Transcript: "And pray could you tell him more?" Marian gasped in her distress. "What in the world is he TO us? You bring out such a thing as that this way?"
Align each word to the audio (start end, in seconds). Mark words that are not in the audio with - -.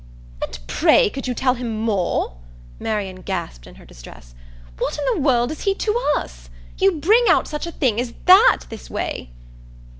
"And 0.41 0.57
pray 0.65 1.11
could 1.11 1.27
you 1.27 1.35
tell 1.35 1.53
him 1.53 1.77
more?" 1.79 2.35
Marian 2.79 3.21
gasped 3.21 3.67
in 3.67 3.75
her 3.75 3.85
distress. 3.85 4.33
"What 4.79 4.97
in 4.97 5.05
the 5.13 5.19
world 5.21 5.51
is 5.51 5.61
he 5.61 5.75
TO 5.75 5.95
us? 6.17 6.49
You 6.79 6.93
bring 6.93 7.25
out 7.29 7.47
such 7.47 7.67
a 7.67 7.71
thing 7.71 8.01
as 8.01 8.15
that 8.25 8.61
this 8.69 8.89
way?" 8.89 9.29